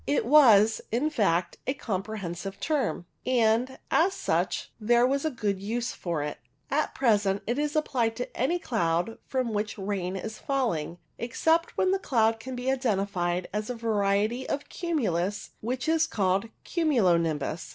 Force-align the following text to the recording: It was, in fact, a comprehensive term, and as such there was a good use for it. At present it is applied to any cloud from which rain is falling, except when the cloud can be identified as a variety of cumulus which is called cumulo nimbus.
It 0.07 0.25
was, 0.25 0.81
in 0.91 1.11
fact, 1.11 1.57
a 1.67 1.75
comprehensive 1.75 2.59
term, 2.59 3.05
and 3.23 3.77
as 3.91 4.15
such 4.15 4.71
there 4.79 5.05
was 5.05 5.25
a 5.25 5.29
good 5.29 5.61
use 5.61 5.91
for 5.93 6.23
it. 6.23 6.39
At 6.71 6.95
present 6.95 7.43
it 7.45 7.59
is 7.59 7.75
applied 7.75 8.15
to 8.15 8.35
any 8.35 8.57
cloud 8.57 9.19
from 9.27 9.53
which 9.53 9.77
rain 9.77 10.15
is 10.15 10.39
falling, 10.39 10.97
except 11.19 11.77
when 11.77 11.91
the 11.91 11.99
cloud 11.99 12.39
can 12.39 12.55
be 12.55 12.71
identified 12.71 13.47
as 13.53 13.69
a 13.69 13.75
variety 13.75 14.49
of 14.49 14.69
cumulus 14.69 15.51
which 15.61 15.87
is 15.87 16.07
called 16.07 16.49
cumulo 16.63 17.15
nimbus. 17.17 17.69